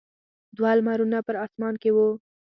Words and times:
دوه 0.57 0.71
لمرونه 0.77 1.17
په 1.27 1.31
اسمان 1.45 1.73
کې 1.81 1.89
وو. 1.95 2.09